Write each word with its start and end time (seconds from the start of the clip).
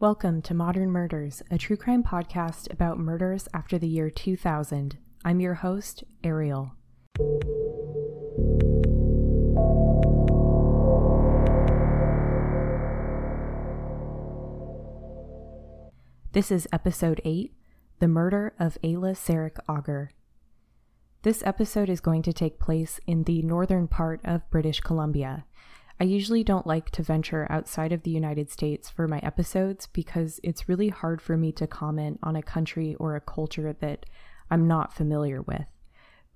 Welcome 0.00 0.42
to 0.42 0.54
Modern 0.54 0.92
Murders, 0.92 1.42
a 1.50 1.58
true 1.58 1.76
crime 1.76 2.04
podcast 2.04 2.72
about 2.72 3.00
murders 3.00 3.48
after 3.52 3.78
the 3.78 3.88
year 3.88 4.10
2000. 4.10 4.96
I'm 5.24 5.40
your 5.40 5.54
host, 5.54 6.04
Ariel. 6.22 6.70
This 16.30 16.52
is 16.52 16.68
episode 16.72 17.20
8 17.24 17.52
The 17.98 18.06
Murder 18.06 18.54
of 18.60 18.78
Ayla 18.84 19.16
Saric 19.16 19.56
Auger. 19.68 20.12
This 21.22 21.42
episode 21.44 21.88
is 21.88 21.98
going 21.98 22.22
to 22.22 22.32
take 22.32 22.60
place 22.60 23.00
in 23.08 23.24
the 23.24 23.42
northern 23.42 23.88
part 23.88 24.20
of 24.24 24.48
British 24.48 24.78
Columbia. 24.78 25.44
I 26.00 26.04
usually 26.04 26.44
don't 26.44 26.66
like 26.66 26.90
to 26.90 27.02
venture 27.02 27.46
outside 27.50 27.92
of 27.92 28.04
the 28.04 28.12
United 28.12 28.50
States 28.50 28.88
for 28.88 29.08
my 29.08 29.18
episodes 29.18 29.88
because 29.88 30.38
it's 30.44 30.68
really 30.68 30.90
hard 30.90 31.20
for 31.20 31.36
me 31.36 31.50
to 31.52 31.66
comment 31.66 32.20
on 32.22 32.36
a 32.36 32.42
country 32.42 32.94
or 33.00 33.16
a 33.16 33.20
culture 33.20 33.72
that 33.72 34.06
I'm 34.48 34.68
not 34.68 34.94
familiar 34.94 35.42
with. 35.42 35.66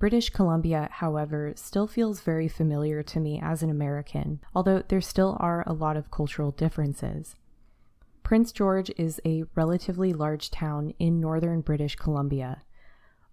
British 0.01 0.30
Columbia, 0.30 0.89
however, 0.91 1.53
still 1.55 1.87
feels 1.87 2.23
very 2.23 2.48
familiar 2.48 3.05
to 3.05 3.20
me 3.20 3.41
as 3.41 3.62
an 3.62 3.70
American, 3.70 4.41
although 4.53 4.83
there 4.89 5.01
still 5.01 5.37
are 5.39 5.62
a 5.65 5.73
lot 5.73 5.97
of 5.97 6.11
cultural 6.11 6.51
differences. 6.51 7.37
Prince 8.25 8.51
George 8.51 8.91
is 8.97 9.20
a 9.25 9.45
relatively 9.55 10.12
large 10.12 10.51
town 10.51 10.92
in 10.98 11.20
northern 11.20 11.61
British 11.61 11.95
Columbia. 11.95 12.62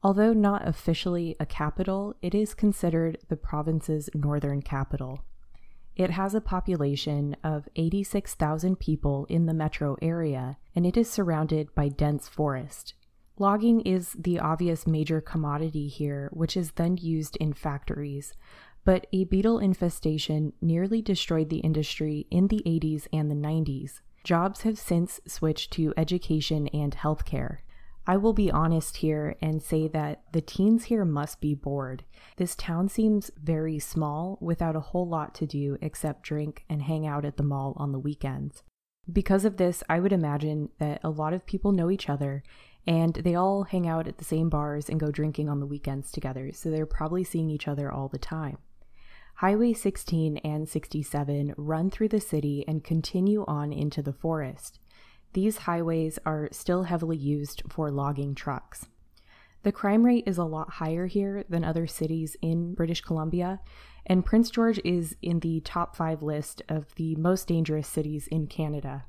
Although 0.03 0.33
not 0.33 0.67
officially 0.67 1.35
a 1.39 1.45
capital, 1.47 2.15
it 2.21 2.35
is 2.35 2.53
considered 2.53 3.17
the 3.29 3.35
province's 3.35 4.11
northern 4.13 4.61
capital. 4.61 5.21
It 5.99 6.11
has 6.11 6.33
a 6.33 6.39
population 6.39 7.35
of 7.43 7.67
86,000 7.75 8.79
people 8.79 9.25
in 9.25 9.47
the 9.47 9.53
metro 9.53 9.97
area, 10.01 10.57
and 10.73 10.85
it 10.85 10.95
is 10.95 11.11
surrounded 11.11 11.75
by 11.75 11.89
dense 11.89 12.29
forest. 12.29 12.93
Logging 13.37 13.81
is 13.81 14.13
the 14.17 14.39
obvious 14.39 14.87
major 14.87 15.19
commodity 15.19 15.89
here, 15.89 16.29
which 16.31 16.55
is 16.55 16.71
then 16.71 16.95
used 16.95 17.35
in 17.35 17.51
factories, 17.51 18.33
but 18.85 19.07
a 19.11 19.25
beetle 19.25 19.59
infestation 19.59 20.53
nearly 20.61 21.01
destroyed 21.01 21.49
the 21.49 21.57
industry 21.57 22.25
in 22.31 22.47
the 22.47 22.63
80s 22.65 23.07
and 23.11 23.29
the 23.29 23.35
90s. 23.35 23.99
Jobs 24.23 24.61
have 24.61 24.79
since 24.79 25.19
switched 25.27 25.73
to 25.73 25.93
education 25.97 26.69
and 26.69 26.95
healthcare. 26.95 27.57
I 28.07 28.17
will 28.17 28.33
be 28.33 28.51
honest 28.51 28.97
here 28.97 29.35
and 29.41 29.61
say 29.61 29.87
that 29.89 30.23
the 30.31 30.41
teens 30.41 30.85
here 30.85 31.05
must 31.05 31.41
be 31.41 31.53
bored. 31.53 32.03
This 32.37 32.55
town 32.55 32.89
seems 32.89 33.29
very 33.41 33.77
small 33.79 34.37
without 34.41 34.75
a 34.75 34.79
whole 34.79 35.07
lot 35.07 35.35
to 35.35 35.45
do 35.45 35.77
except 35.81 36.23
drink 36.23 36.65
and 36.69 36.81
hang 36.81 37.05
out 37.05 37.25
at 37.25 37.37
the 37.37 37.43
mall 37.43 37.73
on 37.77 37.91
the 37.91 37.99
weekends. 37.99 38.63
Because 39.11 39.45
of 39.45 39.57
this, 39.57 39.83
I 39.89 39.99
would 39.99 40.13
imagine 40.13 40.69
that 40.79 41.01
a 41.03 41.09
lot 41.09 41.33
of 41.33 41.45
people 41.45 41.71
know 41.71 41.89
each 41.89 42.09
other 42.09 42.43
and 42.87 43.13
they 43.13 43.35
all 43.35 43.63
hang 43.63 43.87
out 43.87 44.07
at 44.07 44.17
the 44.17 44.25
same 44.25 44.49
bars 44.49 44.89
and 44.89 44.99
go 44.99 45.11
drinking 45.11 45.49
on 45.49 45.59
the 45.59 45.65
weekends 45.65 46.11
together, 46.11 46.51
so 46.53 46.69
they're 46.69 46.85
probably 46.85 47.23
seeing 47.23 47.49
each 47.49 47.67
other 47.67 47.91
all 47.91 48.07
the 48.07 48.17
time. 48.17 48.57
Highway 49.35 49.73
16 49.73 50.37
and 50.37 50.67
67 50.67 51.53
run 51.55 51.89
through 51.89 52.09
the 52.09 52.19
city 52.19 52.65
and 52.67 52.83
continue 52.83 53.45
on 53.47 53.71
into 53.71 54.01
the 54.01 54.11
forest. 54.11 54.79
These 55.33 55.57
highways 55.59 56.17
are 56.25 56.49
still 56.51 56.83
heavily 56.83 57.17
used 57.17 57.63
for 57.69 57.91
logging 57.91 58.35
trucks. 58.35 58.87
The 59.63 59.71
crime 59.71 60.05
rate 60.05 60.23
is 60.25 60.37
a 60.37 60.45
lot 60.45 60.69
higher 60.71 61.05
here 61.07 61.43
than 61.49 61.63
other 61.63 61.85
cities 61.85 62.37
in 62.41 62.73
British 62.73 63.01
Columbia, 63.01 63.59
and 64.05 64.25
Prince 64.25 64.49
George 64.49 64.79
is 64.85 65.15
in 65.21 65.41
the 65.41 65.59
top 65.59 65.95
five 65.95 66.23
list 66.23 66.61
of 66.69 66.95
the 66.95 67.15
most 67.15 67.47
dangerous 67.47 67.87
cities 67.87 68.27
in 68.27 68.47
Canada. 68.47 69.05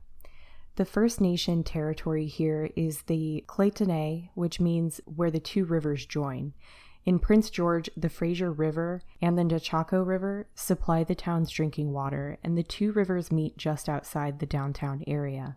The 0.77 0.85
First 0.85 1.21
Nation 1.21 1.63
territory 1.63 2.27
here 2.27 2.71
is 2.75 3.03
the 3.03 3.45
Kootenay, 3.47 4.31
which 4.35 4.61
means 4.61 5.01
where 5.05 5.31
the 5.31 5.41
two 5.41 5.65
rivers 5.65 6.05
join. 6.05 6.53
In 7.05 7.19
Prince 7.19 7.49
George, 7.49 7.89
the 7.97 8.09
Fraser 8.09 8.53
River 8.53 9.03
and 9.23 9.39
the 9.39 9.43
Nechako 9.43 10.07
River 10.07 10.49
supply 10.55 11.03
the 11.05 11.15
town's 11.15 11.51
drinking 11.51 11.93
water, 11.93 12.39
and 12.43 12.59
the 12.59 12.63
two 12.63 12.93
rivers 12.93 13.33
meet 13.33 13.57
just 13.57 13.89
outside 13.89 14.39
the 14.39 14.47
downtown 14.47 15.03
area. 15.07 15.57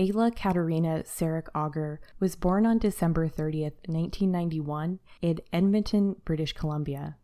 Ayla 0.00 0.34
Katerina 0.34 1.02
Saric 1.02 1.48
Auger 1.54 2.00
was 2.18 2.34
born 2.34 2.64
on 2.64 2.78
December 2.78 3.28
30th, 3.28 3.76
1991, 3.86 4.98
in 5.20 5.40
Edmonton, 5.52 6.16
British 6.24 6.54
Columbia. 6.54 7.18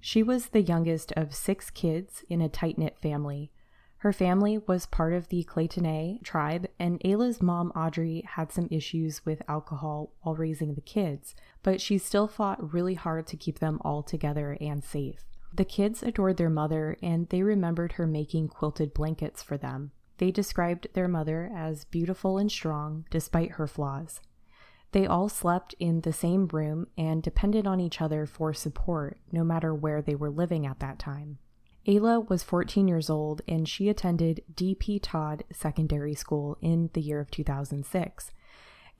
She 0.00 0.22
was 0.22 0.48
the 0.48 0.60
youngest 0.60 1.12
of 1.12 1.34
six 1.34 1.70
kids 1.70 2.22
in 2.28 2.42
a 2.42 2.48
tight 2.50 2.76
knit 2.76 2.98
family. 3.00 3.50
Her 3.98 4.12
family 4.12 4.58
was 4.58 4.84
part 4.84 5.14
of 5.14 5.28
the 5.28 5.44
Kootenay 5.44 6.18
tribe, 6.22 6.68
and 6.78 7.00
Ayla's 7.00 7.40
mom, 7.40 7.70
Audrey, 7.70 8.22
had 8.34 8.52
some 8.52 8.68
issues 8.70 9.24
with 9.24 9.40
alcohol 9.48 10.12
while 10.20 10.36
raising 10.36 10.74
the 10.74 10.82
kids, 10.82 11.34
but 11.62 11.80
she 11.80 11.96
still 11.96 12.28
fought 12.28 12.74
really 12.74 12.96
hard 12.96 13.26
to 13.28 13.38
keep 13.38 13.60
them 13.60 13.78
all 13.80 14.02
together 14.02 14.58
and 14.60 14.84
safe. 14.84 15.24
The 15.54 15.64
kids 15.64 16.02
adored 16.02 16.36
their 16.36 16.50
mother, 16.50 16.98
and 17.02 17.30
they 17.30 17.42
remembered 17.42 17.92
her 17.92 18.06
making 18.06 18.48
quilted 18.48 18.92
blankets 18.92 19.42
for 19.42 19.56
them. 19.56 19.92
They 20.20 20.30
described 20.30 20.88
their 20.92 21.08
mother 21.08 21.50
as 21.52 21.86
beautiful 21.86 22.36
and 22.36 22.52
strong 22.52 23.06
despite 23.08 23.52
her 23.52 23.66
flaws. 23.66 24.20
They 24.92 25.06
all 25.06 25.30
slept 25.30 25.74
in 25.78 26.02
the 26.02 26.12
same 26.12 26.46
room 26.48 26.88
and 26.98 27.22
depended 27.22 27.66
on 27.66 27.80
each 27.80 28.02
other 28.02 28.26
for 28.26 28.52
support, 28.52 29.16
no 29.32 29.44
matter 29.44 29.74
where 29.74 30.02
they 30.02 30.14
were 30.14 30.28
living 30.28 30.66
at 30.66 30.78
that 30.80 30.98
time. 30.98 31.38
Ayla 31.88 32.28
was 32.28 32.42
14 32.42 32.86
years 32.86 33.08
old 33.08 33.40
and 33.48 33.66
she 33.66 33.88
attended 33.88 34.42
D.P. 34.54 34.98
Todd 34.98 35.44
Secondary 35.54 36.14
School 36.14 36.58
in 36.60 36.90
the 36.92 37.00
year 37.00 37.18
of 37.18 37.30
2006. 37.30 38.30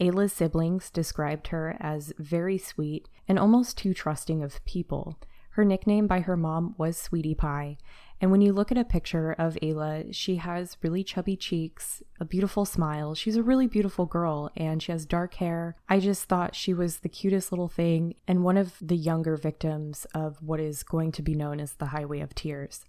Ayla's 0.00 0.32
siblings 0.32 0.88
described 0.88 1.48
her 1.48 1.76
as 1.80 2.14
very 2.18 2.56
sweet 2.56 3.10
and 3.28 3.38
almost 3.38 3.76
too 3.76 3.92
trusting 3.92 4.42
of 4.42 4.64
people. 4.64 5.18
Her 5.50 5.64
nickname 5.64 6.06
by 6.06 6.20
her 6.20 6.36
mom 6.36 6.74
was 6.78 6.96
Sweetie 6.96 7.34
Pie, 7.34 7.76
and 8.20 8.30
when 8.30 8.42
you 8.42 8.52
look 8.52 8.70
at 8.70 8.78
a 8.78 8.84
picture 8.84 9.32
of 9.32 9.56
Ayla, 9.62 10.14
she 10.14 10.36
has 10.36 10.76
really 10.82 11.02
chubby 11.02 11.36
cheeks, 11.36 12.02
a 12.20 12.24
beautiful 12.24 12.66
smile. 12.66 13.14
She's 13.14 13.36
a 13.36 13.42
really 13.42 13.66
beautiful 13.66 14.04
girl 14.04 14.50
and 14.56 14.82
she 14.82 14.92
has 14.92 15.06
dark 15.06 15.34
hair. 15.34 15.76
I 15.88 16.00
just 16.00 16.24
thought 16.24 16.54
she 16.54 16.74
was 16.74 16.98
the 16.98 17.08
cutest 17.08 17.50
little 17.50 17.68
thing 17.68 18.14
and 18.28 18.44
one 18.44 18.58
of 18.58 18.74
the 18.80 18.96
younger 18.96 19.36
victims 19.36 20.06
of 20.14 20.42
what 20.42 20.60
is 20.60 20.82
going 20.82 21.12
to 21.12 21.22
be 21.22 21.34
known 21.34 21.60
as 21.60 21.72
the 21.72 21.86
Highway 21.86 22.20
of 22.20 22.34
Tears. 22.34 22.84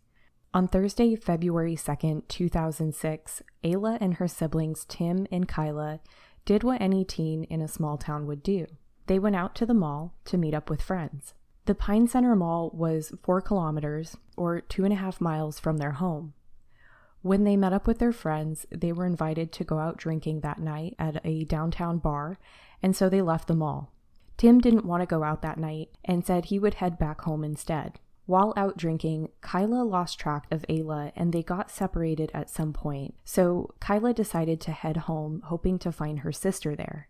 On 0.53 0.67
Thursday, 0.67 1.15
February 1.15 1.77
2nd, 1.77 2.27
2006, 2.27 3.41
Ayla 3.63 3.97
and 4.01 4.15
her 4.15 4.27
siblings 4.27 4.83
Tim 4.83 5.27
and 5.31 5.47
Kyla 5.47 6.01
did 6.43 6.63
what 6.63 6.81
any 6.81 7.05
teen 7.05 7.45
in 7.45 7.61
a 7.61 7.69
small 7.69 7.97
town 7.97 8.27
would 8.27 8.43
do. 8.43 8.67
They 9.07 9.17
went 9.17 9.37
out 9.37 9.55
to 9.55 9.65
the 9.65 9.73
mall 9.73 10.13
to 10.25 10.37
meet 10.37 10.53
up 10.53 10.69
with 10.69 10.81
friends. 10.81 11.33
The 11.65 11.75
Pine 11.75 12.07
Center 12.07 12.35
Mall 12.35 12.71
was 12.73 13.13
four 13.21 13.39
kilometers, 13.39 14.17
or 14.35 14.61
two 14.61 14.83
and 14.83 14.91
a 14.91 14.97
half 14.97 15.21
miles 15.21 15.59
from 15.59 15.77
their 15.77 15.91
home. 15.91 16.33
When 17.21 17.43
they 17.43 17.55
met 17.55 17.71
up 17.71 17.85
with 17.85 17.99
their 17.99 18.11
friends, 18.11 18.65
they 18.71 18.91
were 18.91 19.05
invited 19.05 19.51
to 19.51 19.63
go 19.63 19.77
out 19.77 19.97
drinking 19.97 20.39
that 20.39 20.59
night 20.59 20.95
at 20.97 21.23
a 21.23 21.43
downtown 21.43 21.99
bar, 21.99 22.39
and 22.81 22.95
so 22.95 23.09
they 23.09 23.21
left 23.21 23.47
the 23.47 23.53
mall. 23.53 23.93
Tim 24.37 24.59
didn't 24.59 24.85
want 24.85 25.01
to 25.01 25.05
go 25.05 25.23
out 25.23 25.43
that 25.43 25.59
night 25.59 25.89
and 26.03 26.25
said 26.25 26.45
he 26.45 26.57
would 26.57 26.75
head 26.75 26.97
back 26.97 27.21
home 27.21 27.43
instead. 27.43 27.99
While 28.25 28.53
out 28.57 28.75
drinking, 28.75 29.29
Kyla 29.41 29.83
lost 29.83 30.19
track 30.19 30.47
of 30.49 30.65
Ayla 30.67 31.11
and 31.15 31.31
they 31.31 31.43
got 31.43 31.69
separated 31.69 32.31
at 32.33 32.49
some 32.49 32.73
point, 32.73 33.13
so 33.23 33.75
Kyla 33.79 34.15
decided 34.15 34.59
to 34.61 34.71
head 34.71 34.97
home, 34.97 35.43
hoping 35.45 35.77
to 35.79 35.91
find 35.91 36.19
her 36.19 36.31
sister 36.31 36.75
there. 36.75 37.07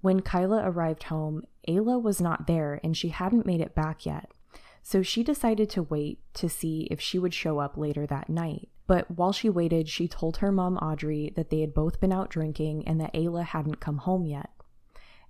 When 0.00 0.20
Kyla 0.20 0.62
arrived 0.64 1.04
home, 1.04 1.44
Ayla 1.70 2.02
was 2.02 2.20
not 2.20 2.46
there 2.46 2.80
and 2.82 2.96
she 2.96 3.08
hadn't 3.08 3.46
made 3.46 3.60
it 3.60 3.74
back 3.74 4.04
yet. 4.04 4.30
So 4.82 5.02
she 5.02 5.22
decided 5.22 5.70
to 5.70 5.82
wait 5.82 6.18
to 6.34 6.48
see 6.48 6.88
if 6.90 7.00
she 7.00 7.18
would 7.18 7.34
show 7.34 7.58
up 7.58 7.76
later 7.76 8.06
that 8.06 8.28
night. 8.28 8.68
But 8.86 9.10
while 9.10 9.32
she 9.32 9.48
waited, 9.48 9.88
she 9.88 10.08
told 10.08 10.38
her 10.38 10.50
mom 10.50 10.76
Audrey 10.78 11.32
that 11.36 11.50
they 11.50 11.60
had 11.60 11.74
both 11.74 12.00
been 12.00 12.12
out 12.12 12.30
drinking 12.30 12.88
and 12.88 13.00
that 13.00 13.14
Ayla 13.14 13.44
hadn't 13.44 13.78
come 13.80 13.98
home 13.98 14.26
yet. 14.26 14.50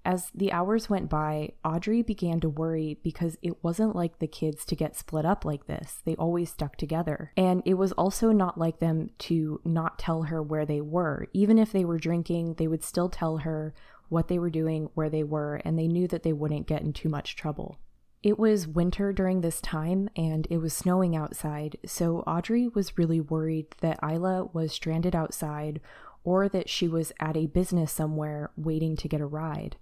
As 0.02 0.30
the 0.34 0.50
hours 0.50 0.88
went 0.88 1.10
by, 1.10 1.52
Audrey 1.62 2.00
began 2.00 2.40
to 2.40 2.48
worry 2.48 2.98
because 3.02 3.36
it 3.42 3.62
wasn't 3.62 3.94
like 3.94 4.18
the 4.18 4.26
kids 4.26 4.64
to 4.64 4.74
get 4.74 4.96
split 4.96 5.26
up 5.26 5.44
like 5.44 5.66
this. 5.66 6.00
They 6.06 6.16
always 6.16 6.50
stuck 6.50 6.76
together. 6.76 7.32
And 7.36 7.62
it 7.66 7.74
was 7.74 7.92
also 7.92 8.32
not 8.32 8.56
like 8.56 8.78
them 8.78 9.10
to 9.18 9.60
not 9.62 9.98
tell 9.98 10.22
her 10.22 10.42
where 10.42 10.64
they 10.64 10.80
were. 10.80 11.28
Even 11.34 11.58
if 11.58 11.70
they 11.70 11.84
were 11.84 11.98
drinking, 11.98 12.54
they 12.54 12.66
would 12.66 12.82
still 12.82 13.10
tell 13.10 13.38
her 13.38 13.74
what 14.10 14.28
they 14.28 14.38
were 14.38 14.50
doing, 14.50 14.90
where 14.92 15.08
they 15.08 15.24
were, 15.24 15.56
and 15.64 15.78
they 15.78 15.88
knew 15.88 16.06
that 16.08 16.22
they 16.22 16.32
wouldn't 16.34 16.66
get 16.66 16.82
in 16.82 16.92
too 16.92 17.08
much 17.08 17.34
trouble. 17.34 17.78
It 18.22 18.38
was 18.38 18.68
winter 18.68 19.14
during 19.14 19.40
this 19.40 19.62
time 19.62 20.10
and 20.14 20.46
it 20.50 20.58
was 20.58 20.74
snowing 20.74 21.16
outside, 21.16 21.78
so 21.86 22.18
Audrey 22.26 22.68
was 22.68 22.98
really 22.98 23.20
worried 23.20 23.74
that 23.80 24.00
Ayla 24.02 24.52
was 24.52 24.72
stranded 24.72 25.16
outside 25.16 25.80
or 26.22 26.46
that 26.46 26.68
she 26.68 26.86
was 26.86 27.12
at 27.18 27.34
a 27.34 27.46
business 27.46 27.90
somewhere 27.90 28.50
waiting 28.58 28.94
to 28.96 29.08
get 29.08 29.22
a 29.22 29.26
ride. 29.26 29.76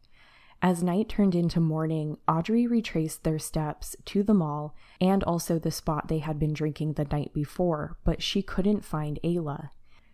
As 0.63 0.85
night 0.85 1.09
turned 1.09 1.35
into 1.35 1.59
morning, 1.61 2.17
Audrey 2.29 2.67
retraced 2.67 3.25
their 3.25 3.41
steps 3.41 3.97
to 4.05 4.23
the 4.23 4.35
mall 4.35 4.75
and 5.01 5.25
also 5.25 5.59
the 5.59 5.73
spot 5.73 6.07
they 6.07 6.19
had 6.19 6.39
been 6.39 6.53
drinking 6.53 6.93
the 6.93 7.07
night 7.07 7.33
before, 7.33 7.97
but 8.05 8.23
she 8.23 8.43
couldn't 8.43 8.85
find 8.85 9.19
Ayla. 9.25 9.71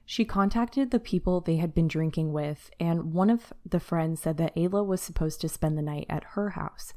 She 0.07 0.25
contacted 0.25 0.91
the 0.91 1.01
people 1.01 1.41
they 1.41 1.57
had 1.57 1.75
been 1.75 1.89
drinking 1.89 2.33
with, 2.33 2.71
and 2.79 3.15
one 3.15 3.31
of 3.31 3.53
the 3.65 3.81
friends 3.81 4.21
said 4.21 4.37
that 4.37 4.55
Ayla 4.55 4.85
was 4.85 5.01
supposed 5.01 5.41
to 5.41 5.49
spend 5.49 5.79
the 5.79 5.83
night 5.83 6.07
at 6.11 6.25
her 6.35 6.51
house, 6.51 6.93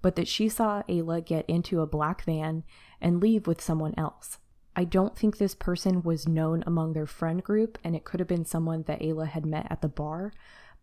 but 0.00 0.14
that 0.16 0.28
she 0.28 0.48
saw 0.48 0.82
Ayla 0.88 1.24
get 1.24 1.44
into 1.48 1.80
a 1.80 1.86
black 1.86 2.24
van 2.24 2.62
and 3.00 3.20
leave 3.20 3.46
with 3.46 3.60
someone 3.60 3.94
else. 3.96 4.38
I 4.74 4.84
don't 4.84 5.16
think 5.16 5.36
this 5.36 5.54
person 5.54 6.02
was 6.02 6.28
known 6.28 6.62
among 6.66 6.92
their 6.92 7.06
friend 7.06 7.42
group, 7.42 7.78
and 7.84 7.96
it 7.96 8.04
could 8.04 8.20
have 8.20 8.28
been 8.28 8.44
someone 8.44 8.84
that 8.84 9.00
Ayla 9.00 9.26
had 9.26 9.44
met 9.44 9.66
at 9.68 9.82
the 9.82 9.88
bar. 9.88 10.32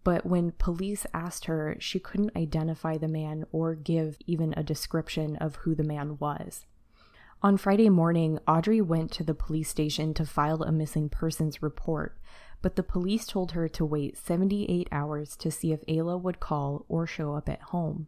But 0.03 0.25
when 0.25 0.51
police 0.51 1.05
asked 1.13 1.45
her, 1.45 1.75
she 1.79 1.99
couldn't 1.99 2.35
identify 2.35 2.97
the 2.97 3.07
man 3.07 3.45
or 3.51 3.73
give 3.75 4.17
even 4.27 4.53
a 4.55 4.63
description 4.63 5.37
of 5.37 5.57
who 5.57 5.75
the 5.75 5.83
man 5.83 6.17
was. 6.19 6.65
On 7.41 7.55
Friday 7.55 7.87
morning, 7.87 8.37
Audrey 8.49 8.81
went 8.81 9.11
to 9.13 9.23
the 9.23 9.33
police 9.33 9.69
station 9.69 10.13
to 10.15 10.25
file 10.25 10.61
a 10.61 10.73
missing 10.73 11.07
persons 11.07 11.61
report, 11.61 12.17
but 12.61 12.75
the 12.75 12.83
police 12.83 13.25
told 13.25 13.53
her 13.53 13.69
to 13.69 13.85
wait 13.85 14.17
78 14.17 14.89
hours 14.91 15.37
to 15.37 15.49
see 15.49 15.71
if 15.71 15.85
Ayla 15.85 16.21
would 16.21 16.41
call 16.41 16.85
or 16.89 17.07
show 17.07 17.35
up 17.35 17.47
at 17.47 17.61
home. 17.61 18.07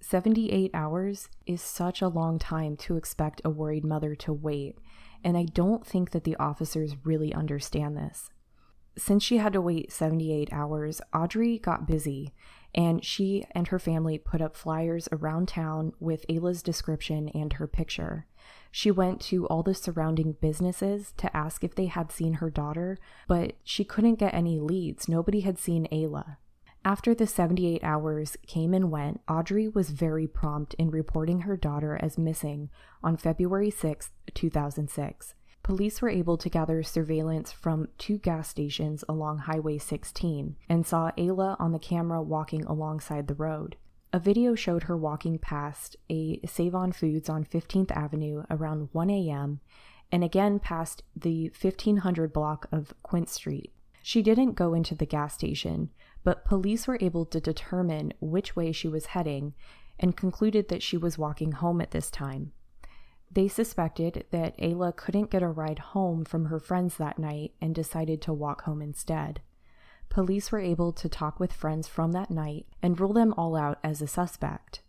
78 0.00 0.72
hours 0.74 1.28
is 1.46 1.62
such 1.62 2.02
a 2.02 2.08
long 2.08 2.40
time 2.40 2.76
to 2.78 2.96
expect 2.96 3.40
a 3.44 3.50
worried 3.50 3.84
mother 3.84 4.16
to 4.16 4.32
wait, 4.32 4.78
and 5.22 5.38
I 5.38 5.44
don't 5.44 5.86
think 5.86 6.10
that 6.10 6.24
the 6.24 6.36
officers 6.36 6.96
really 7.04 7.32
understand 7.32 7.96
this. 7.96 8.30
Since 8.98 9.22
she 9.22 9.36
had 9.36 9.52
to 9.52 9.60
wait 9.60 9.92
78 9.92 10.48
hours, 10.52 11.00
Audrey 11.14 11.58
got 11.58 11.86
busy 11.86 12.32
and 12.74 13.04
she 13.04 13.44
and 13.52 13.68
her 13.68 13.78
family 13.78 14.18
put 14.18 14.40
up 14.40 14.56
flyers 14.56 15.08
around 15.12 15.48
town 15.48 15.92
with 16.00 16.26
Ayla's 16.28 16.62
description 16.62 17.28
and 17.30 17.54
her 17.54 17.66
picture. 17.66 18.26
She 18.70 18.90
went 18.90 19.20
to 19.22 19.46
all 19.46 19.62
the 19.62 19.74
surrounding 19.74 20.32
businesses 20.40 21.14
to 21.16 21.34
ask 21.36 21.64
if 21.64 21.74
they 21.74 21.86
had 21.86 22.12
seen 22.12 22.34
her 22.34 22.50
daughter, 22.50 22.98
but 23.26 23.54
she 23.64 23.84
couldn't 23.84 24.16
get 24.16 24.34
any 24.34 24.60
leads. 24.60 25.08
Nobody 25.08 25.40
had 25.40 25.58
seen 25.58 25.88
Ayla. 25.90 26.36
After 26.84 27.14
the 27.14 27.26
78 27.26 27.82
hours 27.82 28.36
came 28.46 28.72
and 28.72 28.92
went, 28.92 29.20
Audrey 29.28 29.66
was 29.66 29.90
very 29.90 30.28
prompt 30.28 30.74
in 30.74 30.90
reporting 30.90 31.40
her 31.40 31.56
daughter 31.56 31.98
as 32.00 32.16
missing 32.16 32.70
on 33.02 33.16
February 33.16 33.70
6, 33.70 34.10
2006. 34.34 35.34
Police 35.64 36.00
were 36.00 36.08
able 36.08 36.36
to 36.36 36.48
gather 36.48 36.84
surveillance 36.84 37.50
from 37.50 37.88
two 37.98 38.18
gas 38.18 38.48
stations 38.48 39.02
along 39.08 39.38
Highway 39.38 39.78
16 39.78 40.54
and 40.68 40.86
saw 40.86 41.10
Ayla 41.18 41.56
on 41.58 41.72
the 41.72 41.80
camera 41.80 42.22
walking 42.22 42.64
alongside 42.66 43.26
the 43.26 43.34
road. 43.34 43.74
A 44.12 44.18
video 44.18 44.54
showed 44.54 44.84
her 44.84 44.96
walking 44.96 45.38
past 45.38 45.96
a 46.08 46.40
Save 46.46 46.74
On 46.74 46.92
Foods 46.92 47.28
on 47.28 47.44
15th 47.44 47.90
Avenue 47.90 48.44
around 48.50 48.88
1 48.92 49.10
a.m. 49.10 49.60
and 50.10 50.24
again 50.24 50.58
past 50.58 51.02
the 51.14 51.50
1500 51.60 52.32
block 52.32 52.66
of 52.72 52.94
Quinn 53.02 53.26
Street. 53.26 53.72
She 54.02 54.22
didn't 54.22 54.52
go 54.52 54.72
into 54.72 54.94
the 54.94 55.04
gas 55.04 55.34
station, 55.34 55.90
but 56.22 56.44
police 56.44 56.86
were 56.86 56.98
able 57.00 57.26
to 57.26 57.40
determine 57.40 58.12
which 58.20 58.54
way 58.54 58.70
she 58.70 58.88
was 58.88 59.06
heading 59.06 59.54
and 59.98 60.16
concluded 60.16 60.68
that 60.68 60.82
she 60.82 60.96
was 60.96 61.18
walking 61.18 61.52
home 61.52 61.80
at 61.80 61.90
this 61.90 62.10
time. 62.10 62.52
They 63.30 63.48
suspected 63.48 64.24
that 64.30 64.56
Ayla 64.58 64.94
couldn't 64.94 65.30
get 65.30 65.42
a 65.42 65.48
ride 65.48 65.80
home 65.80 66.24
from 66.24 66.46
her 66.46 66.60
friends 66.60 66.96
that 66.96 67.18
night 67.18 67.52
and 67.60 67.74
decided 67.74 68.22
to 68.22 68.32
walk 68.32 68.62
home 68.62 68.80
instead. 68.80 69.40
Police 70.08 70.50
were 70.50 70.60
able 70.60 70.92
to 70.92 71.08
talk 71.08 71.38
with 71.38 71.52
friends 71.52 71.88
from 71.88 72.12
that 72.12 72.30
night 72.30 72.66
and 72.82 72.98
rule 72.98 73.12
them 73.12 73.34
all 73.36 73.56
out 73.56 73.78
as 73.84 74.00
a 74.00 74.06
suspect. 74.06 74.80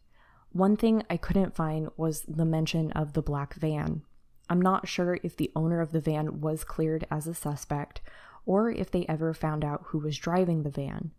One 0.51 0.77
thing 0.77 1.03
I 1.09 1.17
couldn't 1.17 1.55
find 1.55 1.89
was 1.97 2.21
the 2.21 2.45
mention 2.45 2.91
of 2.93 3.13
the 3.13 3.21
black 3.21 3.53
van. 3.55 4.03
I'm 4.49 4.61
not 4.61 4.87
sure 4.87 5.19
if 5.23 5.35
the 5.35 5.51
owner 5.55 5.81
of 5.81 5.91
the 5.91 5.99
van 5.99 6.39
was 6.41 6.63
cleared 6.63 7.05
as 7.11 7.27
a 7.27 7.33
suspect 7.33 8.01
or 8.45 8.71
if 8.71 8.89
they 8.89 9.05
ever 9.07 9.33
found 9.33 9.65
out 9.65 9.83
who 9.87 9.99
was 9.99 10.17
driving 10.17 10.63
the 10.63 10.69
van. 10.69 11.11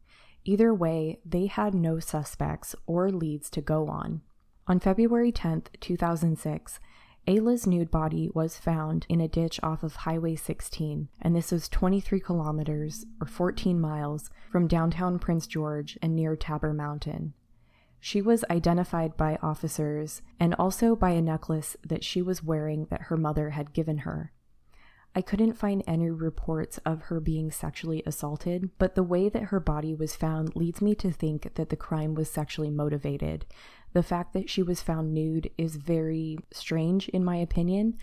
Either 0.44 0.72
way, 0.72 1.20
they 1.26 1.46
had 1.46 1.74
no 1.74 1.98
suspects 1.98 2.74
or 2.86 3.10
leads 3.10 3.50
to 3.50 3.60
go 3.60 3.86
on. 3.88 4.22
On 4.66 4.80
February 4.80 5.30
10, 5.30 5.64
2006, 5.80 6.80
Ayla's 7.28 7.66
nude 7.66 7.90
body 7.90 8.30
was 8.32 8.56
found 8.56 9.04
in 9.10 9.20
a 9.20 9.28
ditch 9.28 9.60
off 9.62 9.82
of 9.82 9.96
Highway 9.96 10.34
16, 10.34 11.10
and 11.20 11.36
this 11.36 11.52
was 11.52 11.68
23 11.68 12.20
kilometers 12.20 13.04
or 13.20 13.26
14 13.26 13.78
miles 13.78 14.30
from 14.50 14.66
downtown 14.66 15.18
Prince 15.18 15.46
George 15.46 15.98
and 16.00 16.16
near 16.16 16.36
Tabor 16.36 16.72
Mountain. 16.72 17.34
She 18.00 18.22
was 18.22 18.46
identified 18.48 19.14
by 19.18 19.38
officers 19.42 20.22
and 20.40 20.54
also 20.54 20.96
by 20.96 21.10
a 21.10 21.20
necklace 21.20 21.76
that 21.86 22.02
she 22.02 22.22
was 22.22 22.42
wearing 22.42 22.86
that 22.86 23.02
her 23.02 23.16
mother 23.18 23.50
had 23.50 23.74
given 23.74 23.98
her. 23.98 24.32
I 25.14 25.20
couldn't 25.20 25.54
find 25.54 25.82
any 25.86 26.10
reports 26.10 26.78
of 26.86 27.02
her 27.02 27.20
being 27.20 27.50
sexually 27.50 28.02
assaulted, 28.06 28.70
but 28.78 28.94
the 28.94 29.02
way 29.02 29.28
that 29.28 29.44
her 29.44 29.60
body 29.60 29.94
was 29.94 30.16
found 30.16 30.56
leads 30.56 30.80
me 30.80 30.94
to 30.94 31.10
think 31.10 31.54
that 31.56 31.68
the 31.68 31.76
crime 31.76 32.14
was 32.14 32.30
sexually 32.30 32.70
motivated, 32.70 33.44
the 33.92 34.02
fact 34.02 34.32
that 34.34 34.50
she 34.50 34.62
was 34.62 34.82
found 34.82 35.14
nude 35.14 35.50
is 35.56 35.76
very 35.76 36.38
strange, 36.52 37.08
in 37.08 37.24
my 37.24 37.36
opinion. 37.36 37.96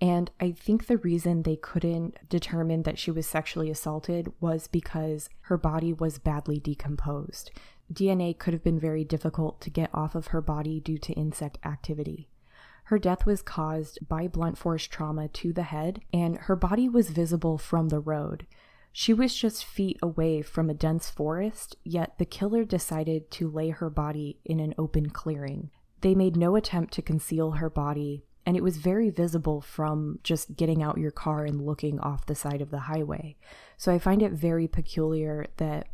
And 0.00 0.30
I 0.40 0.50
think 0.50 0.86
the 0.86 0.98
reason 0.98 1.42
they 1.42 1.56
couldn't 1.56 2.28
determine 2.28 2.82
that 2.82 2.98
she 2.98 3.10
was 3.10 3.26
sexually 3.26 3.70
assaulted 3.70 4.32
was 4.40 4.66
because 4.66 5.28
her 5.42 5.56
body 5.56 5.92
was 5.92 6.18
badly 6.18 6.58
decomposed. 6.58 7.52
DNA 7.92 8.36
could 8.36 8.52
have 8.52 8.64
been 8.64 8.80
very 8.80 9.04
difficult 9.04 9.60
to 9.60 9.70
get 9.70 9.90
off 9.94 10.14
of 10.14 10.28
her 10.28 10.40
body 10.40 10.80
due 10.80 10.98
to 10.98 11.12
insect 11.12 11.58
activity. 11.64 12.28
Her 12.84 12.98
death 12.98 13.24
was 13.26 13.42
caused 13.42 14.06
by 14.08 14.26
blunt 14.26 14.58
force 14.58 14.86
trauma 14.86 15.28
to 15.28 15.52
the 15.52 15.62
head, 15.62 16.00
and 16.12 16.36
her 16.36 16.56
body 16.56 16.88
was 16.88 17.10
visible 17.10 17.56
from 17.58 17.88
the 17.88 18.00
road. 18.00 18.46
She 18.92 19.14
was 19.14 19.34
just 19.34 19.64
feet 19.64 19.98
away 20.02 20.42
from 20.42 20.68
a 20.68 20.74
dense 20.74 21.08
forest, 21.08 21.76
yet 21.82 22.18
the 22.18 22.26
killer 22.26 22.64
decided 22.64 23.30
to 23.32 23.50
lay 23.50 23.70
her 23.70 23.88
body 23.88 24.38
in 24.44 24.60
an 24.60 24.74
open 24.76 25.10
clearing. 25.10 25.70
They 26.02 26.14
made 26.14 26.36
no 26.36 26.56
attempt 26.56 26.92
to 26.94 27.02
conceal 27.02 27.52
her 27.52 27.70
body, 27.70 28.24
and 28.44 28.56
it 28.56 28.62
was 28.62 28.76
very 28.76 29.08
visible 29.08 29.60
from 29.60 30.18
just 30.22 30.56
getting 30.56 30.82
out 30.82 30.98
your 30.98 31.10
car 31.10 31.44
and 31.44 31.64
looking 31.64 32.00
off 32.00 32.26
the 32.26 32.34
side 32.34 32.60
of 32.60 32.70
the 32.70 32.80
highway. 32.80 33.36
So 33.76 33.92
I 33.92 33.98
find 33.98 34.22
it 34.22 34.32
very 34.32 34.68
peculiar 34.68 35.46
that 35.56 35.88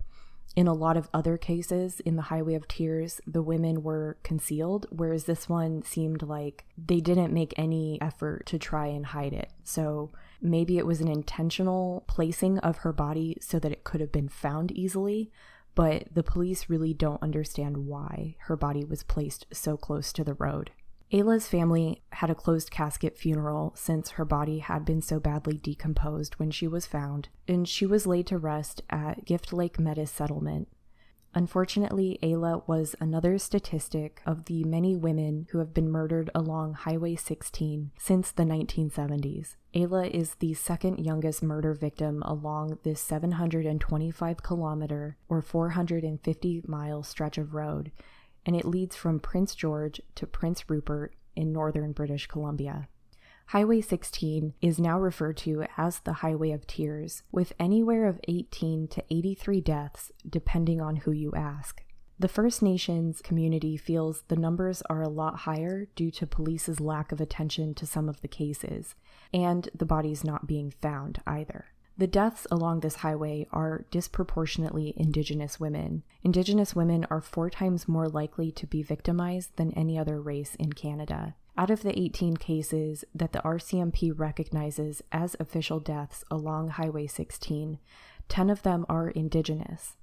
in 0.58 0.66
a 0.66 0.74
lot 0.74 0.96
of 0.96 1.08
other 1.14 1.38
cases 1.38 2.00
in 2.00 2.16
the 2.16 2.22
Highway 2.22 2.54
of 2.54 2.66
Tears, 2.66 3.20
the 3.24 3.42
women 3.42 3.84
were 3.84 4.16
concealed, 4.24 4.86
whereas 4.90 5.22
this 5.22 5.48
one 5.48 5.82
seemed 5.82 6.20
like 6.20 6.64
they 6.76 6.98
didn't 6.98 7.32
make 7.32 7.54
any 7.56 7.96
effort 8.00 8.44
to 8.46 8.58
try 8.58 8.88
and 8.88 9.06
hide 9.06 9.32
it. 9.32 9.52
So 9.62 10.10
maybe 10.42 10.76
it 10.76 10.84
was 10.84 11.00
an 11.00 11.06
intentional 11.06 12.02
placing 12.08 12.58
of 12.58 12.78
her 12.78 12.92
body 12.92 13.36
so 13.40 13.60
that 13.60 13.70
it 13.70 13.84
could 13.84 14.00
have 14.00 14.10
been 14.10 14.28
found 14.28 14.72
easily, 14.72 15.30
but 15.76 16.08
the 16.12 16.24
police 16.24 16.68
really 16.68 16.92
don't 16.92 17.22
understand 17.22 17.86
why 17.86 18.34
her 18.48 18.56
body 18.56 18.82
was 18.82 19.04
placed 19.04 19.46
so 19.52 19.76
close 19.76 20.12
to 20.12 20.24
the 20.24 20.34
road. 20.34 20.72
Ayla's 21.10 21.48
family 21.48 22.02
had 22.12 22.28
a 22.28 22.34
closed 22.34 22.70
casket 22.70 23.16
funeral 23.16 23.72
since 23.74 24.10
her 24.10 24.26
body 24.26 24.58
had 24.58 24.84
been 24.84 25.00
so 25.00 25.18
badly 25.18 25.56
decomposed 25.56 26.34
when 26.34 26.50
she 26.50 26.68
was 26.68 26.84
found, 26.84 27.30
and 27.46 27.66
she 27.66 27.86
was 27.86 28.06
laid 28.06 28.26
to 28.26 28.36
rest 28.36 28.82
at 28.90 29.24
Gift 29.24 29.52
Lake 29.52 29.78
Metis 29.78 30.10
Settlement. 30.10 30.68
Unfortunately, 31.34 32.18
Ayla 32.22 32.66
was 32.66 32.94
another 33.00 33.38
statistic 33.38 34.20
of 34.26 34.46
the 34.46 34.64
many 34.64 34.96
women 34.96 35.46
who 35.50 35.58
have 35.58 35.72
been 35.72 35.90
murdered 35.90 36.30
along 36.34 36.74
Highway 36.74 37.16
16 37.16 37.90
since 37.98 38.30
the 38.30 38.44
1970s. 38.44 39.56
Ayla 39.74 40.10
is 40.10 40.34
the 40.36 40.54
second 40.54 40.98
youngest 40.98 41.42
murder 41.42 41.74
victim 41.74 42.22
along 42.22 42.78
this 42.82 43.00
725 43.00 44.42
kilometer 44.42 45.16
or 45.28 45.40
450 45.40 46.62
mile 46.66 47.02
stretch 47.02 47.38
of 47.38 47.54
road 47.54 47.92
and 48.46 48.56
it 48.56 48.64
leads 48.64 48.96
from 48.96 49.20
Prince 49.20 49.54
George 49.54 50.00
to 50.14 50.26
Prince 50.26 50.68
Rupert 50.68 51.14
in 51.34 51.52
northern 51.52 51.92
British 51.92 52.26
Columbia. 52.26 52.88
Highway 53.46 53.80
16 53.80 54.52
is 54.60 54.78
now 54.78 55.00
referred 55.00 55.38
to 55.38 55.64
as 55.78 56.00
the 56.00 56.14
Highway 56.14 56.50
of 56.50 56.66
Tears, 56.66 57.22
with 57.32 57.54
anywhere 57.58 58.06
of 58.06 58.20
18 58.28 58.88
to 58.88 59.04
83 59.08 59.60
deaths 59.62 60.12
depending 60.28 60.82
on 60.82 60.96
who 60.96 61.12
you 61.12 61.32
ask. 61.34 61.82
The 62.20 62.28
First 62.28 62.62
Nations 62.62 63.22
community 63.22 63.76
feels 63.76 64.22
the 64.22 64.36
numbers 64.36 64.82
are 64.90 65.02
a 65.02 65.08
lot 65.08 65.36
higher 65.40 65.86
due 65.94 66.10
to 66.10 66.26
police's 66.26 66.80
lack 66.80 67.12
of 67.12 67.20
attention 67.20 67.74
to 67.76 67.86
some 67.86 68.08
of 68.08 68.20
the 68.20 68.28
cases, 68.28 68.94
and 69.32 69.68
the 69.74 69.86
bodies 69.86 70.24
not 70.24 70.46
being 70.46 70.70
found 70.70 71.22
either. 71.26 71.66
The 71.98 72.06
deaths 72.06 72.46
along 72.48 72.80
this 72.80 72.96
highway 72.96 73.48
are 73.50 73.84
disproportionately 73.90 74.94
Indigenous 74.96 75.58
women. 75.58 76.04
Indigenous 76.22 76.74
women 76.76 77.04
are 77.10 77.20
four 77.20 77.50
times 77.50 77.88
more 77.88 78.08
likely 78.08 78.52
to 78.52 78.68
be 78.68 78.84
victimized 78.84 79.56
than 79.56 79.72
any 79.72 79.98
other 79.98 80.20
race 80.20 80.54
in 80.54 80.74
Canada. 80.74 81.34
Out 81.56 81.70
of 81.70 81.82
the 81.82 81.98
18 81.98 82.36
cases 82.36 83.04
that 83.12 83.32
the 83.32 83.40
RCMP 83.40 84.12
recognizes 84.16 85.02
as 85.10 85.34
official 85.40 85.80
deaths 85.80 86.24
along 86.30 86.68
Highway 86.68 87.08
16, 87.08 87.80
10 88.28 88.50
of 88.50 88.62
them 88.62 88.86
are 88.88 89.08
Indigenous. 89.08 89.96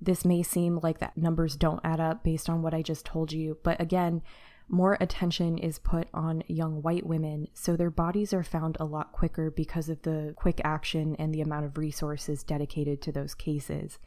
This 0.00 0.24
may 0.24 0.42
seem 0.42 0.80
like 0.82 0.98
that 0.98 1.16
numbers 1.16 1.54
don't 1.54 1.78
add 1.84 2.00
up 2.00 2.24
based 2.24 2.50
on 2.50 2.62
what 2.62 2.74
I 2.74 2.82
just 2.82 3.06
told 3.06 3.30
you, 3.30 3.58
but 3.62 3.80
again, 3.80 4.22
more 4.68 4.96
attention 5.00 5.58
is 5.58 5.78
put 5.78 6.08
on 6.14 6.44
young 6.46 6.82
white 6.82 7.06
women, 7.06 7.48
so 7.52 7.76
their 7.76 7.90
bodies 7.90 8.32
are 8.32 8.42
found 8.42 8.76
a 8.78 8.84
lot 8.84 9.12
quicker 9.12 9.50
because 9.50 9.88
of 9.88 10.02
the 10.02 10.34
quick 10.36 10.60
action 10.64 11.16
and 11.16 11.34
the 11.34 11.40
amount 11.40 11.66
of 11.66 11.78
resources 11.78 12.42
dedicated 12.42 13.02
to 13.02 13.12
those 13.12 13.34
cases. 13.34 13.98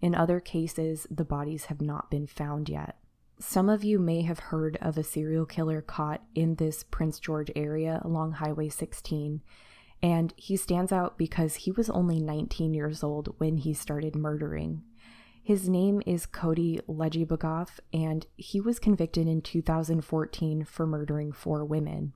In 0.00 0.14
other 0.14 0.40
cases, 0.40 1.06
the 1.10 1.24
bodies 1.24 1.66
have 1.66 1.80
not 1.80 2.10
been 2.10 2.26
found 2.26 2.68
yet. 2.68 2.96
Some 3.38 3.70
of 3.70 3.82
you 3.82 3.98
may 3.98 4.22
have 4.22 4.38
heard 4.38 4.76
of 4.82 4.98
a 4.98 5.02
serial 5.02 5.46
killer 5.46 5.80
caught 5.80 6.22
in 6.34 6.56
this 6.56 6.84
Prince 6.84 7.18
George 7.18 7.50
area 7.56 8.00
along 8.04 8.32
Highway 8.32 8.68
16, 8.68 9.40
and 10.02 10.34
he 10.36 10.56
stands 10.56 10.92
out 10.92 11.16
because 11.16 11.54
he 11.54 11.72
was 11.72 11.88
only 11.88 12.20
19 12.20 12.74
years 12.74 13.02
old 13.02 13.34
when 13.38 13.56
he 13.56 13.72
started 13.72 14.14
murdering. 14.14 14.82
His 15.42 15.68
name 15.68 16.02
is 16.06 16.26
Cody 16.26 16.80
Legebokoff, 16.86 17.80
and 17.92 18.26
he 18.36 18.60
was 18.60 18.78
convicted 18.78 19.26
in 19.26 19.40
2014 19.40 20.64
for 20.64 20.86
murdering 20.86 21.32
four 21.32 21.64
women. 21.64 22.12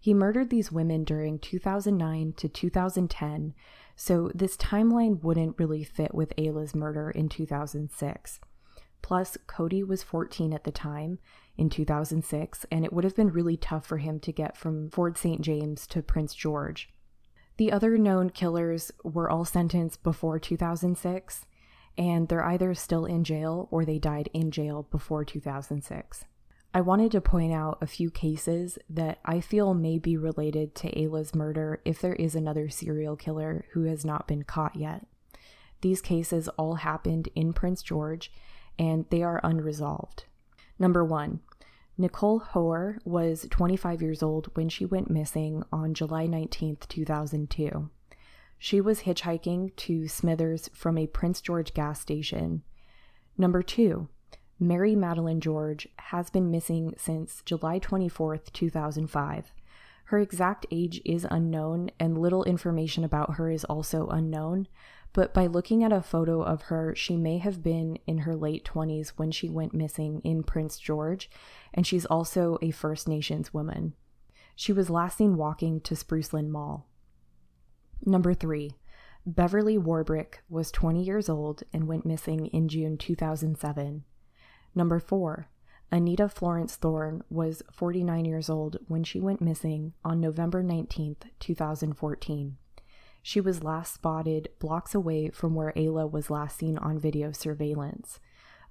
He 0.00 0.14
murdered 0.14 0.50
these 0.50 0.72
women 0.72 1.04
during 1.04 1.38
2009 1.38 2.32
to 2.34 2.48
2010, 2.48 3.54
so 3.96 4.30
this 4.34 4.56
timeline 4.56 5.22
wouldn't 5.22 5.58
really 5.58 5.84
fit 5.84 6.14
with 6.14 6.32
Ayla's 6.38 6.74
murder 6.74 7.10
in 7.10 7.28
2006. 7.28 8.40
Plus, 9.02 9.36
Cody 9.46 9.82
was 9.82 10.02
14 10.02 10.52
at 10.52 10.64
the 10.64 10.70
time 10.70 11.18
in 11.56 11.68
2006, 11.68 12.64
and 12.70 12.84
it 12.84 12.92
would 12.92 13.04
have 13.04 13.16
been 13.16 13.28
really 13.28 13.56
tough 13.56 13.84
for 13.84 13.98
him 13.98 14.20
to 14.20 14.32
get 14.32 14.56
from 14.56 14.88
Fort 14.90 15.18
St. 15.18 15.40
James 15.40 15.86
to 15.88 16.02
Prince 16.02 16.34
George. 16.34 16.88
The 17.56 17.72
other 17.72 17.98
known 17.98 18.30
killers 18.30 18.92
were 19.04 19.28
all 19.28 19.44
sentenced 19.44 20.02
before 20.02 20.38
2006, 20.38 21.44
and 21.96 22.28
they're 22.28 22.44
either 22.44 22.74
still 22.74 23.04
in 23.04 23.24
jail 23.24 23.68
or 23.70 23.84
they 23.84 23.98
died 23.98 24.28
in 24.32 24.50
jail 24.50 24.86
before 24.90 25.24
2006. 25.24 26.24
I 26.74 26.80
wanted 26.80 27.12
to 27.12 27.20
point 27.20 27.52
out 27.52 27.78
a 27.82 27.86
few 27.86 28.10
cases 28.10 28.78
that 28.88 29.18
I 29.26 29.40
feel 29.40 29.74
may 29.74 29.98
be 29.98 30.16
related 30.16 30.74
to 30.76 30.98
Ayla's 30.98 31.34
murder 31.34 31.82
if 31.84 32.00
there 32.00 32.14
is 32.14 32.34
another 32.34 32.70
serial 32.70 33.14
killer 33.14 33.66
who 33.72 33.84
has 33.84 34.06
not 34.06 34.26
been 34.26 34.44
caught 34.44 34.74
yet. 34.74 35.06
These 35.82 36.00
cases 36.00 36.48
all 36.56 36.76
happened 36.76 37.28
in 37.34 37.52
Prince 37.52 37.82
George 37.82 38.32
and 38.78 39.04
they 39.10 39.22
are 39.22 39.40
unresolved. 39.44 40.24
Number 40.78 41.04
one, 41.04 41.40
Nicole 41.98 42.38
Hoare 42.38 42.98
was 43.04 43.46
25 43.50 44.00
years 44.00 44.22
old 44.22 44.50
when 44.54 44.70
she 44.70 44.86
went 44.86 45.10
missing 45.10 45.62
on 45.70 45.92
July 45.92 46.26
19, 46.26 46.78
2002. 46.88 47.90
She 48.64 48.80
was 48.80 49.00
hitchhiking 49.00 49.74
to 49.74 50.06
Smithers 50.06 50.70
from 50.72 50.96
a 50.96 51.08
Prince 51.08 51.40
George 51.40 51.74
gas 51.74 52.00
station. 52.00 52.62
Number 53.36 53.60
two, 53.60 54.06
Mary 54.60 54.94
Madeline 54.94 55.40
George 55.40 55.88
has 55.96 56.30
been 56.30 56.48
missing 56.48 56.94
since 56.96 57.42
July 57.44 57.80
24, 57.80 58.36
2005. 58.36 59.52
Her 60.04 60.18
exact 60.20 60.66
age 60.70 61.02
is 61.04 61.26
unknown, 61.28 61.90
and 61.98 62.16
little 62.16 62.44
information 62.44 63.02
about 63.02 63.34
her 63.34 63.50
is 63.50 63.64
also 63.64 64.06
unknown. 64.06 64.68
But 65.12 65.34
by 65.34 65.48
looking 65.48 65.82
at 65.82 65.92
a 65.92 66.00
photo 66.00 66.40
of 66.40 66.62
her, 66.62 66.94
she 66.94 67.16
may 67.16 67.38
have 67.38 67.64
been 67.64 67.98
in 68.06 68.18
her 68.18 68.36
late 68.36 68.64
20s 68.64 69.08
when 69.16 69.32
she 69.32 69.48
went 69.48 69.74
missing 69.74 70.20
in 70.22 70.44
Prince 70.44 70.78
George, 70.78 71.28
and 71.74 71.84
she's 71.84 72.06
also 72.06 72.58
a 72.62 72.70
First 72.70 73.08
Nations 73.08 73.52
woman. 73.52 73.94
She 74.54 74.72
was 74.72 74.88
last 74.88 75.18
seen 75.18 75.36
walking 75.36 75.80
to 75.80 75.96
Spruceland 75.96 76.50
Mall. 76.50 76.86
Number 78.04 78.34
three, 78.34 78.72
Beverly 79.24 79.78
Warbrick 79.78 80.38
was 80.48 80.72
20 80.72 81.02
years 81.02 81.28
old 81.28 81.62
and 81.72 81.86
went 81.86 82.04
missing 82.04 82.46
in 82.46 82.68
June 82.68 82.98
2007. 82.98 84.04
Number 84.74 84.98
four, 84.98 85.48
Anita 85.92 86.28
Florence 86.28 86.74
Thorne 86.74 87.22
was 87.30 87.62
49 87.70 88.24
years 88.24 88.50
old 88.50 88.78
when 88.88 89.04
she 89.04 89.20
went 89.20 89.40
missing 89.40 89.92
on 90.04 90.20
November 90.20 90.62
19, 90.62 91.16
2014. 91.38 92.56
She 93.22 93.40
was 93.40 93.62
last 93.62 93.94
spotted 93.94 94.48
blocks 94.58 94.94
away 94.94 95.30
from 95.30 95.54
where 95.54 95.72
Ayla 95.76 96.10
was 96.10 96.30
last 96.30 96.58
seen 96.58 96.78
on 96.78 96.98
video 96.98 97.30
surveillance. 97.30 98.18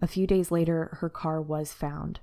A 0.01 0.07
few 0.07 0.27
days 0.27 0.51
later, 0.51 0.97
her 0.99 1.09
car 1.09 1.41
was 1.41 1.71
found. 1.71 2.19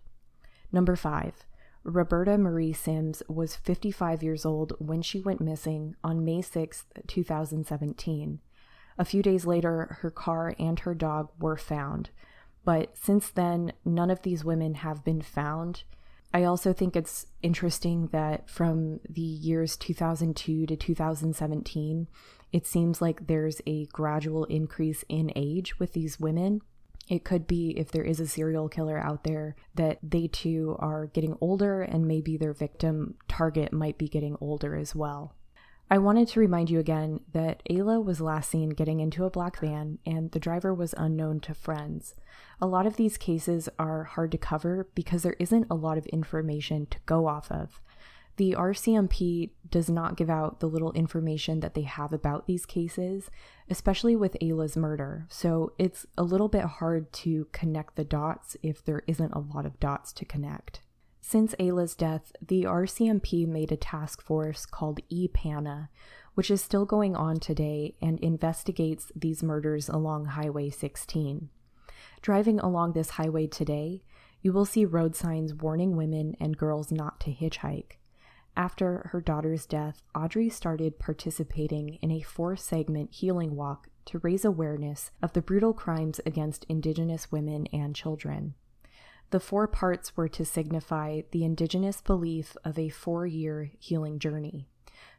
Number 0.70 0.96
five, 0.96 1.46
Roberta 1.85 2.37
Marie 2.37 2.73
Sims 2.73 3.23
was 3.28 3.56
55 3.56 4.23
years 4.23 4.44
old 4.44 4.75
when 4.78 5.02
she 5.02 5.20
went 5.20 5.40
missing 5.40 5.94
on 6.04 6.25
May 6.25 6.42
6, 6.42 6.85
2017. 7.06 8.40
A 8.99 9.04
few 9.04 9.23
days 9.23 9.47
later, 9.47 9.99
her 10.00 10.11
car 10.11 10.54
and 10.58 10.80
her 10.80 10.94
dog 10.94 11.30
were 11.38 11.56
found. 11.56 12.11
But 12.64 12.97
since 12.97 13.30
then, 13.30 13.73
none 13.85 14.11
of 14.11 14.23
these 14.23 14.44
women 14.44 14.75
have 14.75 15.04
been 15.04 15.23
found. 15.23 15.85
I 16.35 16.44
also 16.44 16.73
think 16.73 16.94
it's 16.94 17.26
interesting 17.42 18.08
that 18.08 18.50
from 18.50 19.00
the 19.08 19.20
years 19.20 19.76
2002 19.76 20.66
to 20.66 20.76
2017, 20.76 22.08
it 22.52 22.66
seems 22.66 23.00
like 23.00 23.26
there's 23.26 23.62
a 23.66 23.87
gradual 23.87 24.44
increase 24.44 25.04
in 25.08 25.32
age 25.35 25.78
with 25.78 25.92
these 25.92 26.20
women. 26.20 26.61
It 27.08 27.24
could 27.24 27.46
be 27.46 27.70
if 27.70 27.90
there 27.90 28.04
is 28.04 28.20
a 28.20 28.26
serial 28.26 28.68
killer 28.68 28.98
out 28.98 29.24
there 29.24 29.56
that 29.74 29.98
they 30.02 30.28
too 30.28 30.76
are 30.78 31.06
getting 31.06 31.36
older 31.40 31.82
and 31.82 32.06
maybe 32.06 32.36
their 32.36 32.52
victim 32.52 33.14
target 33.28 33.72
might 33.72 33.96
be 33.96 34.08
getting 34.08 34.36
older 34.40 34.76
as 34.76 34.94
well. 34.94 35.34
I 35.90 35.96
wanted 35.96 36.28
to 36.28 36.40
remind 36.40 36.68
you 36.68 36.78
again 36.78 37.20
that 37.32 37.62
Ayla 37.70 38.04
was 38.04 38.20
last 38.20 38.50
seen 38.50 38.70
getting 38.70 39.00
into 39.00 39.24
a 39.24 39.30
black 39.30 39.58
van 39.58 39.98
and 40.04 40.30
the 40.32 40.38
driver 40.38 40.74
was 40.74 40.94
unknown 40.98 41.40
to 41.40 41.54
friends. 41.54 42.14
A 42.60 42.66
lot 42.66 42.86
of 42.86 42.96
these 42.96 43.16
cases 43.16 43.70
are 43.78 44.04
hard 44.04 44.30
to 44.32 44.38
cover 44.38 44.90
because 44.94 45.22
there 45.22 45.36
isn't 45.38 45.66
a 45.70 45.74
lot 45.74 45.96
of 45.96 46.04
information 46.06 46.86
to 46.90 46.98
go 47.06 47.26
off 47.26 47.50
of 47.50 47.80
the 48.38 48.54
RCMP 48.57 49.50
does 49.68 49.90
not 49.90 50.16
give 50.16 50.30
out 50.30 50.61
the 50.61 50.68
little 50.68 50.92
information 50.92 51.59
that 51.61 51.75
they 51.75 51.83
have 51.83 52.12
about 52.12 52.47
these 52.47 52.64
cases, 52.64 53.30
especially 53.68 54.14
with 54.14 54.37
Ayla's 54.40 54.76
murder. 54.76 55.26
So 55.28 55.73
it's 55.76 56.07
a 56.16 56.23
little 56.23 56.49
bit 56.49 56.64
hard 56.64 57.12
to 57.14 57.49
connect 57.52 57.97
the 57.97 58.04
dots 58.04 58.57
if 58.62 58.83
there 58.85 59.02
isn't 59.09 59.33
a 59.33 59.40
lot 59.40 59.66
of 59.66 59.80
dots 59.80 60.12
to 60.14 60.25
connect. 60.25 60.80
Since 61.21 61.57
Ayla's 61.59 61.97
death, 61.97 62.33
the 62.40 62.62
RCMP 62.62 63.47
made 63.47 63.73
a 63.73 63.76
task 63.76 64.23
force 64.23 64.64
called 64.64 65.00
EPANA, 65.12 65.88
which 66.35 66.50
is 66.50 66.62
still 66.62 66.87
going 66.87 67.16
on 67.16 67.40
today 67.40 67.97
and 68.00 68.21
investigates 68.21 69.11
these 69.16 69.42
murders 69.42 69.88
along 69.88 70.26
Highway 70.26 70.71
16. 70.71 71.50
Driving 72.23 72.61
along 72.61 72.92
this 72.92 73.11
highway 73.11 73.49
today, 73.49 74.04
you 74.40 74.52
will 74.52 74.64
see 74.64 74.85
road 74.85 75.16
signs 75.16 75.52
warning 75.52 75.97
women 75.97 76.37
and 76.38 76.57
girls 76.57 76.92
not 76.92 77.18
to 77.21 77.33
hitchhike. 77.33 77.99
After 78.58 79.08
her 79.12 79.20
daughter's 79.20 79.66
death, 79.66 80.02
Audrey 80.16 80.48
started 80.48 80.98
participating 80.98 81.94
in 82.02 82.10
a 82.10 82.22
four 82.22 82.56
segment 82.56 83.12
healing 83.12 83.54
walk 83.54 83.88
to 84.06 84.18
raise 84.18 84.44
awareness 84.44 85.12
of 85.22 85.32
the 85.32 85.40
brutal 85.40 85.72
crimes 85.72 86.20
against 86.26 86.64
Indigenous 86.64 87.30
women 87.30 87.68
and 87.72 87.94
children. 87.94 88.54
The 89.30 89.38
four 89.38 89.68
parts 89.68 90.16
were 90.16 90.26
to 90.30 90.44
signify 90.44 91.20
the 91.30 91.44
Indigenous 91.44 92.00
belief 92.00 92.56
of 92.64 92.80
a 92.80 92.88
four 92.88 93.26
year 93.26 93.70
healing 93.78 94.18
journey. 94.18 94.66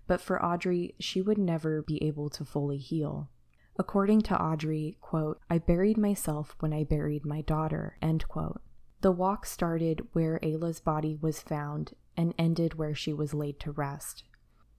But 0.05 0.19
for 0.19 0.43
Audrey, 0.43 0.95
she 0.99 1.21
would 1.21 1.37
never 1.37 1.81
be 1.81 2.03
able 2.03 2.29
to 2.31 2.43
fully 2.43 2.77
heal. 2.77 3.29
According 3.77 4.23
to 4.23 4.41
Audrey, 4.41 4.97
quote, 4.99 5.39
I 5.49 5.59
buried 5.59 5.97
myself 5.97 6.57
when 6.59 6.73
I 6.73 6.83
buried 6.83 7.25
my 7.25 7.39
daughter, 7.39 7.95
end 8.01 8.27
quote. 8.27 8.59
The 9.01 9.11
walk 9.13 9.45
started 9.45 10.07
where 10.11 10.39
Ayla's 10.43 10.81
body 10.81 11.17
was 11.21 11.41
found 11.41 11.93
and 12.17 12.33
ended 12.37 12.73
where 12.73 12.93
she 12.93 13.13
was 13.13 13.33
laid 13.33 13.59
to 13.61 13.71
rest. 13.71 14.23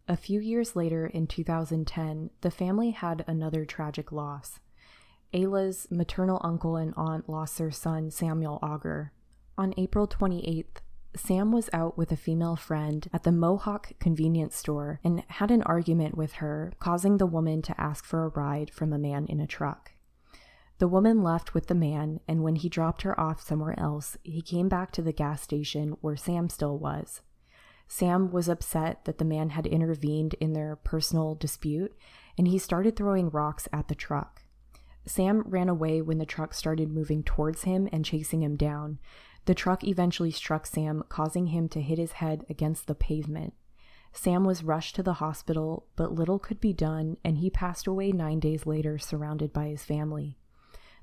A 0.06 0.16
few 0.16 0.40
years 0.40 0.76
later, 0.76 1.06
in 1.06 1.26
2010, 1.26 2.30
the 2.42 2.50
family 2.50 2.90
had 2.90 3.24
another 3.26 3.64
tragic 3.64 4.12
loss. 4.12 4.60
Ayla's 5.32 5.86
maternal 5.90 6.38
uncle 6.42 6.76
and 6.76 6.92
aunt 6.96 7.30
lost 7.30 7.56
their 7.56 7.70
son, 7.70 8.10
Samuel 8.10 8.58
Auger. 8.62 9.12
On 9.56 9.72
April 9.78 10.06
28th, 10.06 10.82
Sam 11.16 11.50
was 11.50 11.70
out 11.72 11.96
with 11.96 12.12
a 12.12 12.16
female 12.16 12.56
friend 12.56 13.08
at 13.12 13.22
the 13.22 13.32
Mohawk 13.32 13.92
convenience 13.98 14.54
store 14.54 15.00
and 15.02 15.24
had 15.28 15.50
an 15.50 15.62
argument 15.62 16.16
with 16.16 16.34
her, 16.34 16.72
causing 16.78 17.16
the 17.16 17.26
woman 17.26 17.62
to 17.62 17.80
ask 17.80 18.04
for 18.04 18.24
a 18.24 18.28
ride 18.28 18.70
from 18.70 18.92
a 18.92 18.98
man 18.98 19.26
in 19.26 19.40
a 19.40 19.46
truck. 19.46 19.92
The 20.80 20.88
woman 20.88 21.22
left 21.22 21.52
with 21.52 21.66
the 21.66 21.74
man, 21.74 22.20
and 22.26 22.42
when 22.42 22.56
he 22.56 22.70
dropped 22.70 23.02
her 23.02 23.18
off 23.20 23.42
somewhere 23.42 23.78
else, 23.78 24.16
he 24.22 24.40
came 24.40 24.70
back 24.70 24.92
to 24.92 25.02
the 25.02 25.12
gas 25.12 25.42
station 25.42 25.90
where 26.00 26.16
Sam 26.16 26.48
still 26.48 26.78
was. 26.78 27.20
Sam 27.86 28.30
was 28.30 28.48
upset 28.48 29.04
that 29.04 29.18
the 29.18 29.26
man 29.26 29.50
had 29.50 29.66
intervened 29.66 30.36
in 30.40 30.54
their 30.54 30.76
personal 30.76 31.34
dispute 31.34 31.94
and 32.38 32.48
he 32.48 32.56
started 32.56 32.96
throwing 32.96 33.28
rocks 33.28 33.68
at 33.74 33.88
the 33.88 33.94
truck. 33.94 34.44
Sam 35.04 35.42
ran 35.42 35.68
away 35.68 36.00
when 36.00 36.16
the 36.16 36.24
truck 36.24 36.54
started 36.54 36.90
moving 36.90 37.24
towards 37.24 37.64
him 37.64 37.86
and 37.92 38.02
chasing 38.02 38.42
him 38.42 38.56
down. 38.56 39.00
The 39.44 39.54
truck 39.54 39.84
eventually 39.84 40.30
struck 40.30 40.64
Sam, 40.64 41.04
causing 41.10 41.48
him 41.48 41.68
to 41.70 41.82
hit 41.82 41.98
his 41.98 42.12
head 42.12 42.46
against 42.48 42.86
the 42.86 42.94
pavement. 42.94 43.52
Sam 44.14 44.44
was 44.44 44.64
rushed 44.64 44.96
to 44.96 45.02
the 45.02 45.14
hospital, 45.14 45.88
but 45.94 46.14
little 46.14 46.38
could 46.38 46.58
be 46.58 46.72
done, 46.72 47.18
and 47.22 47.36
he 47.36 47.50
passed 47.50 47.86
away 47.86 48.12
nine 48.12 48.40
days 48.40 48.64
later, 48.64 48.98
surrounded 48.98 49.52
by 49.52 49.66
his 49.66 49.84
family. 49.84 50.38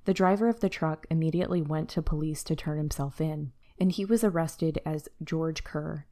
The 0.08 0.14
driver 0.14 0.48
of 0.48 0.62
the 0.62 0.70
truck 0.70 1.06
immediately 1.10 1.62
went 1.62 1.90
to 1.90 2.02
police 2.02 2.42
to 2.46 2.56
turn 2.56 2.78
himself 2.78 3.20
in. 3.20 3.52
and 3.78 3.92
he 3.92 4.06
was 4.06 4.24
arrested 4.24 4.80
as 4.86 5.10
George 5.22 5.66
Kerr. 5.66 6.06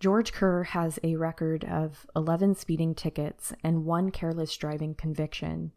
George 0.00 0.32
Kerr 0.32 0.64
has 0.64 0.98
a 1.04 1.14
record 1.14 1.64
of 1.64 2.04
11 2.16 2.56
speeding 2.56 2.96
tickets 2.96 3.52
and 3.62 3.84
one 3.84 4.10
careless 4.10 4.56
driving 4.56 4.96
conviction. 4.96 5.70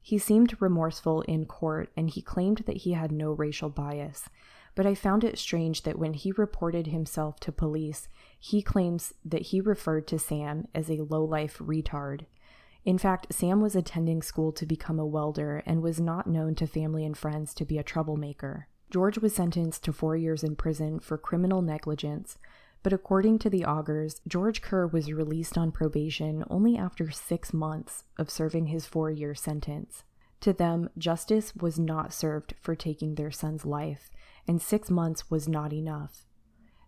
He 0.00 0.18
seemed 0.18 0.62
remorseful 0.62 1.22
in 1.22 1.46
court 1.46 1.90
and 1.96 2.08
he 2.08 2.22
claimed 2.22 2.58
that 2.66 2.78
he 2.78 2.92
had 2.92 3.10
no 3.10 3.32
racial 3.32 3.68
bias, 3.68 4.28
but 4.76 4.86
I 4.86 4.94
found 4.94 5.24
it 5.24 5.40
strange 5.40 5.82
that 5.82 5.98
when 5.98 6.14
he 6.14 6.30
reported 6.30 6.86
himself 6.86 7.40
to 7.40 7.50
police, 7.50 8.08
he 8.38 8.62
claims 8.62 9.12
that 9.24 9.42
he 9.42 9.60
referred 9.60 10.06
to 10.06 10.18
Sam 10.20 10.68
as 10.76 10.88
a 10.88 11.02
low-life 11.02 11.58
retard. 11.58 12.26
In 12.84 12.98
fact, 12.98 13.32
Sam 13.32 13.60
was 13.60 13.76
attending 13.76 14.22
school 14.22 14.50
to 14.52 14.66
become 14.66 14.98
a 14.98 15.06
welder 15.06 15.62
and 15.66 15.82
was 15.82 16.00
not 16.00 16.26
known 16.26 16.56
to 16.56 16.66
family 16.66 17.04
and 17.04 17.16
friends 17.16 17.54
to 17.54 17.64
be 17.64 17.78
a 17.78 17.84
troublemaker. 17.84 18.68
George 18.90 19.18
was 19.18 19.34
sentenced 19.34 19.84
to 19.84 19.92
four 19.92 20.16
years 20.16 20.42
in 20.42 20.56
prison 20.56 20.98
for 20.98 21.16
criminal 21.16 21.62
negligence, 21.62 22.38
but 22.82 22.92
according 22.92 23.38
to 23.38 23.48
the 23.48 23.64
Augers, 23.64 24.20
George 24.26 24.60
Kerr 24.60 24.88
was 24.88 25.12
released 25.12 25.56
on 25.56 25.70
probation 25.70 26.44
only 26.50 26.76
after 26.76 27.10
six 27.10 27.52
months 27.52 28.04
of 28.18 28.28
serving 28.28 28.66
his 28.66 28.84
four 28.84 29.10
year 29.10 29.34
sentence. 29.34 30.02
To 30.40 30.52
them, 30.52 30.90
justice 30.98 31.54
was 31.54 31.78
not 31.78 32.12
served 32.12 32.54
for 32.60 32.74
taking 32.74 33.14
their 33.14 33.30
son's 33.30 33.64
life, 33.64 34.10
and 34.48 34.60
six 34.60 34.90
months 34.90 35.30
was 35.30 35.48
not 35.48 35.72
enough. 35.72 36.26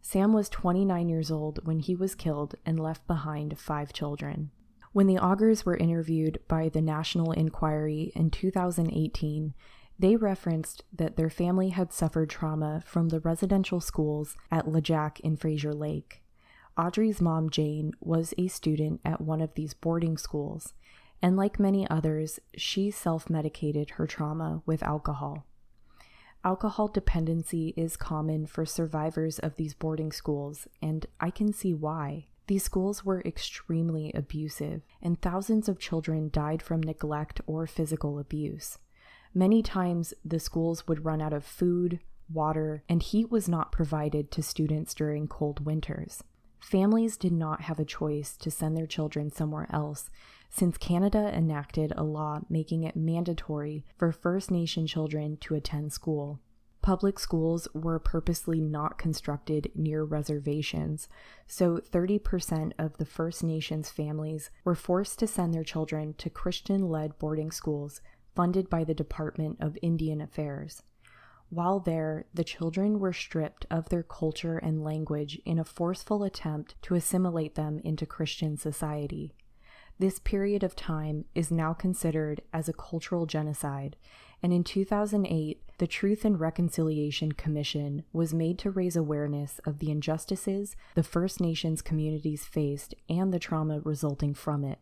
Sam 0.02 0.32
was 0.32 0.48
29 0.48 1.08
years 1.08 1.30
old 1.30 1.64
when 1.64 1.78
he 1.78 1.94
was 1.94 2.16
killed 2.16 2.56
and 2.66 2.80
left 2.80 3.06
behind 3.06 3.56
five 3.58 3.92
children. 3.92 4.50
When 4.94 5.08
the 5.08 5.18
Augers 5.18 5.66
were 5.66 5.76
interviewed 5.76 6.38
by 6.46 6.68
the 6.68 6.80
National 6.80 7.32
Inquiry 7.32 8.12
in 8.14 8.30
2018, 8.30 9.52
they 9.98 10.14
referenced 10.14 10.84
that 10.92 11.16
their 11.16 11.28
family 11.28 11.70
had 11.70 11.92
suffered 11.92 12.30
trauma 12.30 12.80
from 12.86 13.08
the 13.08 13.18
residential 13.18 13.80
schools 13.80 14.36
at 14.52 14.66
LeJac 14.66 15.18
in 15.18 15.36
Fraser 15.36 15.74
Lake. 15.74 16.22
Audrey's 16.78 17.20
mom, 17.20 17.50
Jane, 17.50 17.90
was 17.98 18.34
a 18.38 18.46
student 18.46 19.00
at 19.04 19.20
one 19.20 19.40
of 19.40 19.54
these 19.54 19.74
boarding 19.74 20.16
schools, 20.16 20.74
and 21.20 21.36
like 21.36 21.58
many 21.58 21.90
others, 21.90 22.38
she 22.56 22.92
self 22.92 23.28
medicated 23.28 23.90
her 23.90 24.06
trauma 24.06 24.62
with 24.64 24.80
alcohol. 24.84 25.44
Alcohol 26.44 26.86
dependency 26.86 27.74
is 27.76 27.96
common 27.96 28.46
for 28.46 28.64
survivors 28.64 29.40
of 29.40 29.56
these 29.56 29.74
boarding 29.74 30.12
schools, 30.12 30.68
and 30.80 31.06
I 31.18 31.30
can 31.30 31.52
see 31.52 31.74
why. 31.74 32.28
These 32.46 32.64
schools 32.64 33.04
were 33.04 33.22
extremely 33.22 34.12
abusive, 34.12 34.82
and 35.00 35.20
thousands 35.20 35.68
of 35.68 35.78
children 35.78 36.28
died 36.30 36.62
from 36.62 36.82
neglect 36.82 37.40
or 37.46 37.66
physical 37.66 38.18
abuse. 38.18 38.78
Many 39.32 39.62
times, 39.62 40.14
the 40.24 40.38
schools 40.38 40.86
would 40.86 41.04
run 41.04 41.20
out 41.22 41.32
of 41.32 41.44
food, 41.44 42.00
water, 42.32 42.84
and 42.88 43.02
heat 43.02 43.30
was 43.30 43.48
not 43.48 43.72
provided 43.72 44.30
to 44.30 44.42
students 44.42 44.94
during 44.94 45.26
cold 45.26 45.64
winters. 45.64 46.22
Families 46.60 47.16
did 47.16 47.32
not 47.32 47.62
have 47.62 47.78
a 47.78 47.84
choice 47.84 48.36
to 48.38 48.50
send 48.50 48.76
their 48.76 48.86
children 48.86 49.30
somewhere 49.30 49.66
else 49.70 50.10
since 50.48 50.78
Canada 50.78 51.30
enacted 51.34 51.92
a 51.96 52.04
law 52.04 52.40
making 52.48 52.84
it 52.84 52.94
mandatory 52.94 53.84
for 53.98 54.12
First 54.12 54.50
Nation 54.50 54.86
children 54.86 55.36
to 55.38 55.54
attend 55.54 55.92
school. 55.92 56.40
Public 56.84 57.18
schools 57.18 57.66
were 57.72 57.98
purposely 57.98 58.60
not 58.60 58.98
constructed 58.98 59.72
near 59.74 60.04
reservations, 60.04 61.08
so 61.46 61.78
30% 61.78 62.72
of 62.78 62.98
the 62.98 63.06
First 63.06 63.42
Nations 63.42 63.88
families 63.88 64.50
were 64.64 64.74
forced 64.74 65.18
to 65.20 65.26
send 65.26 65.54
their 65.54 65.64
children 65.64 66.12
to 66.18 66.28
Christian 66.28 66.90
led 66.90 67.18
boarding 67.18 67.50
schools 67.50 68.02
funded 68.36 68.68
by 68.68 68.84
the 68.84 68.92
Department 68.92 69.56
of 69.60 69.78
Indian 69.80 70.20
Affairs. 70.20 70.82
While 71.48 71.80
there, 71.80 72.26
the 72.34 72.44
children 72.44 73.00
were 73.00 73.14
stripped 73.14 73.64
of 73.70 73.88
their 73.88 74.02
culture 74.02 74.58
and 74.58 74.84
language 74.84 75.40
in 75.46 75.58
a 75.58 75.64
forceful 75.64 76.22
attempt 76.22 76.74
to 76.82 76.94
assimilate 76.94 77.54
them 77.54 77.80
into 77.82 78.04
Christian 78.04 78.58
society. 78.58 79.32
This 79.98 80.18
period 80.18 80.62
of 80.62 80.76
time 80.76 81.24
is 81.34 81.50
now 81.50 81.72
considered 81.72 82.42
as 82.52 82.68
a 82.68 82.74
cultural 82.74 83.24
genocide, 83.24 83.96
and 84.42 84.52
in 84.52 84.64
2008, 84.64 85.62
the 85.78 85.86
Truth 85.86 86.24
and 86.24 86.38
Reconciliation 86.38 87.32
Commission 87.32 88.04
was 88.12 88.32
made 88.32 88.58
to 88.60 88.70
raise 88.70 88.96
awareness 88.96 89.60
of 89.66 89.78
the 89.78 89.90
injustices 89.90 90.76
the 90.94 91.02
First 91.02 91.40
Nations 91.40 91.82
communities 91.82 92.44
faced 92.44 92.94
and 93.08 93.32
the 93.32 93.38
trauma 93.38 93.80
resulting 93.80 94.34
from 94.34 94.64
it 94.64 94.78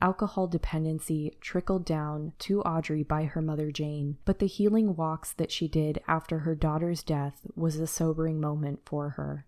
alcohol 0.00 0.46
dependency 0.46 1.36
trickled 1.40 1.84
down 1.84 2.32
to 2.38 2.62
Audrey 2.62 3.02
by 3.02 3.24
her 3.24 3.42
mother 3.42 3.70
Jane, 3.70 4.16
but 4.24 4.38
the 4.38 4.46
healing 4.46 4.94
walks 4.94 5.32
that 5.32 5.50
she 5.50 5.66
did 5.66 6.00
after 6.06 6.40
her 6.40 6.54
daughter's 6.54 7.02
death 7.02 7.40
was 7.56 7.76
a 7.76 7.86
sobering 7.86 8.40
moment 8.40 8.80
for 8.84 9.10
her. 9.10 9.44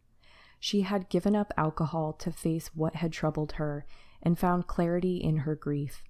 She 0.59 0.83
had 0.83 1.09
given 1.09 1.35
up 1.37 1.53
alcohol 1.57 2.13
to 2.15 2.33
face 2.33 2.75
what 2.75 2.97
had 2.97 3.13
troubled 3.13 3.53
her 3.53 3.87
and 4.23 4.39
found 4.39 4.67
clarity 4.67 5.17
in 5.17 5.39
her 5.39 5.55
grief. 5.55 6.03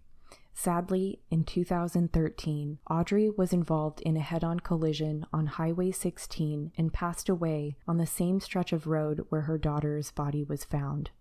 Sadly, 0.62 1.22
in 1.30 1.44
2013, 1.44 2.80
Audrey 2.90 3.30
was 3.30 3.54
involved 3.54 4.02
in 4.02 4.18
a 4.18 4.20
head 4.20 4.44
on 4.44 4.60
collision 4.60 5.24
on 5.32 5.46
Highway 5.46 5.90
16 5.90 6.72
and 6.76 6.92
passed 6.92 7.30
away 7.30 7.78
on 7.88 7.96
the 7.96 8.04
same 8.04 8.40
stretch 8.40 8.70
of 8.74 8.86
road 8.86 9.24
where 9.30 9.40
her 9.40 9.56
daughter's 9.56 10.10
body 10.10 10.44
was 10.44 10.64
found. 10.64 11.12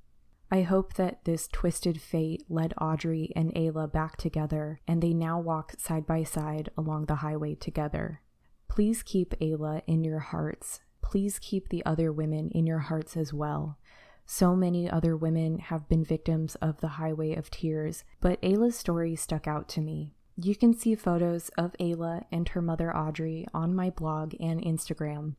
I 0.51 0.63
hope 0.63 0.95
that 0.95 1.23
this 1.23 1.47
twisted 1.47 2.01
fate 2.01 2.43
led 2.49 2.73
Audrey 2.81 3.31
and 3.33 3.53
Ayla 3.55 3.89
back 3.89 4.17
together 4.17 4.81
and 4.85 5.01
they 5.01 5.13
now 5.13 5.39
walk 5.39 5.75
side 5.77 6.05
by 6.05 6.23
side 6.23 6.69
along 6.77 7.05
the 7.05 7.23
highway 7.23 7.55
together. 7.55 8.19
Please 8.67 9.01
keep 9.01 9.39
Ayla 9.39 9.83
in 9.87 10.03
your 10.03 10.19
hearts. 10.19 10.81
Please 11.01 11.39
keep 11.39 11.69
the 11.69 11.85
other 11.85 12.11
women 12.11 12.49
in 12.51 12.67
your 12.67 12.79
hearts 12.79 13.15
as 13.15 13.33
well. 13.33 13.77
So 14.31 14.55
many 14.55 14.87
other 14.87 15.17
women 15.17 15.57
have 15.57 15.89
been 15.89 16.03
victims 16.03 16.53
of 16.61 16.81
the 16.81 16.87
highway 16.87 17.33
of 17.33 17.49
tears, 17.49 18.03
but 18.21 18.39
Ayla's 18.43 18.75
story 18.75 19.15
stuck 19.15 19.47
out 19.47 19.67
to 19.69 19.81
me. 19.81 20.13
You 20.35 20.55
can 20.55 20.75
see 20.75 20.93
photos 20.93 21.49
of 21.57 21.75
Ayla 21.79 22.25
and 22.31 22.47
her 22.49 22.61
mother 22.61 22.95
Audrey 22.95 23.47
on 23.55 23.73
my 23.73 23.89
blog 23.89 24.35
and 24.39 24.61
Instagram. 24.61 25.33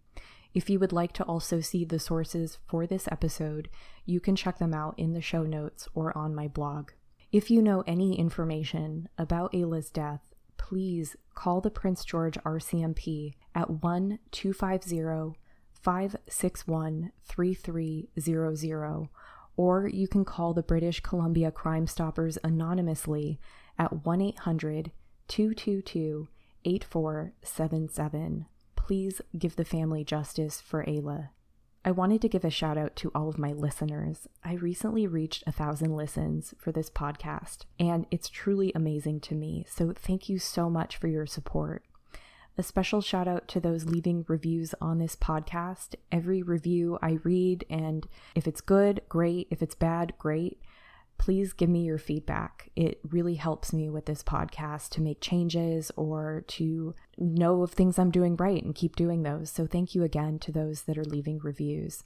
If 0.55 0.69
you 0.69 0.81
would 0.81 0.93
like 0.93 1.13
to 1.13 1.23
also 1.23 1.61
see 1.61 1.85
the 1.85 2.01
sources 2.01 2.59
for 2.67 2.85
this 2.85 3.07
episode, 3.13 3.69
you 4.07 4.19
can 4.19 4.35
check 4.35 4.59
them 4.59 4.75
out 4.75 4.99
in 4.99 5.13
the 5.13 5.23
show 5.23 5.45
notes 5.45 5.87
or 5.95 6.13
on 6.19 6.35
my 6.35 6.49
blog. 6.49 6.91
If 7.31 7.49
you 7.49 7.63
know 7.63 7.85
any 7.87 8.19
information 8.19 9.09
about 9.17 9.53
Ayla's 9.53 9.91
death, 9.91 10.23
please 10.57 11.15
call 11.37 11.61
the 11.61 11.71
Prince 11.71 12.05
George 12.05 12.39
RCMP 12.39 13.35
at 13.55 13.71
1 13.71 14.19
250 14.33 15.37
561 15.83 17.13
3300, 17.25 19.09
or 19.57 19.89
you 19.89 20.09
can 20.09 20.25
call 20.25 20.55
the 20.55 20.63
British 20.63 21.01
Columbia 21.01 21.51
Crime 21.51 21.87
Stoppers 21.87 22.39
anonymously 22.45 23.39
at 23.79 24.05
1 24.05 24.21
800 24.21 24.93
222 25.29 26.29
8477 26.65 28.47
please 28.91 29.21
give 29.39 29.55
the 29.55 29.65
family 29.65 30.03
justice 30.03 30.61
for 30.61 30.85
Ayla. 30.85 31.29
I 31.85 31.93
wanted 31.93 32.21
to 32.23 32.29
give 32.29 32.45
a 32.45 32.51
shout 32.51 32.77
out 32.77 32.97
to 32.97 33.13
all 33.15 33.29
of 33.29 33.39
my 33.39 33.53
listeners. 33.53 34.27
I 34.43 34.55
recently 34.55 35.07
reached 35.07 35.45
a 35.47 35.53
thousand 35.53 35.95
listens 35.95 36.55
for 36.59 36.73
this 36.73 36.91
podcast, 36.91 37.67
and 37.79 38.05
it's 38.11 38.29
truly 38.29 38.73
amazing 38.75 39.21
to 39.21 39.37
me. 39.37 39.65
So, 39.69 39.93
thank 39.97 40.29
you 40.29 40.41
so 40.41 40.69
much 40.69 40.97
for 40.97 41.07
your 41.07 41.25
support. 41.25 41.85
A 42.59 42.63
special 42.63 43.01
shout 43.01 43.27
out 43.27 43.49
to 43.49 43.61
those 43.61 43.87
leaving 43.87 44.25
reviews 44.29 44.75
on 44.81 44.99
this 44.99 45.17
podcast. 45.17 45.95
Every 46.13 46.43
review 46.43 46.99
I 47.01 47.19
read, 47.23 47.65
and 47.71 48.07
if 48.35 48.47
it's 48.47 48.61
good, 48.61 49.01
great. 49.09 49.49
If 49.51 49.63
it's 49.63 49.75
bad, 49.75 50.13
great. 50.19 50.61
Please 51.17 51.53
give 51.53 51.69
me 51.69 51.85
your 51.85 51.99
feedback. 51.99 52.71
It 52.77 53.01
really 53.09 53.35
helps 53.35 53.73
me 53.73 53.89
with 53.91 54.07
this 54.07 54.23
podcast 54.23 54.91
to 54.91 55.03
make 55.03 55.21
changes 55.21 55.91
or 55.97 56.45
to 56.49 56.95
know 57.19 57.63
of 57.63 57.73
things 57.73 57.99
I'm 57.99 58.11
doing 58.11 58.37
right 58.37 58.63
and 58.63 58.75
keep 58.75 58.97
doing 58.97 59.23
those. 59.23 59.51
So, 59.51 59.67
thank 59.67 59.95
you 59.95 60.03
again 60.03 60.39
to 60.41 60.53
those 60.53 60.83
that 60.83 60.99
are 60.99 61.05
leaving 61.05 61.39
reviews. 61.39 62.05